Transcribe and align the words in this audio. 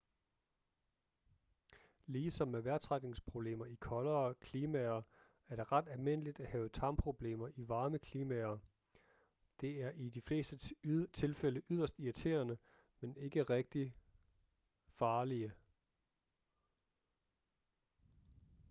ligesom 2.05 2.47
med 2.47 2.61
vejrtrækningsproblemer 2.61 3.65
i 3.65 3.75
koldere 3.75 4.35
klimaer 4.35 5.01
er 5.47 5.55
det 5.55 5.71
ret 5.71 5.87
almindeligt 5.89 6.39
at 6.39 6.47
have 6.47 6.69
tarmproblemer 6.69 7.47
i 7.55 7.67
varme 7.69 7.99
klimaer 7.99 8.57
de 9.61 9.81
er 9.81 9.91
i 9.91 10.09
de 10.09 10.21
fleste 10.21 10.57
tilfælde 11.13 11.61
yderst 11.69 11.99
irriterende 11.99 12.57
men 12.99 13.17
ikke 13.17 13.43
rigtigt 13.43 13.93
farlige 14.87 15.51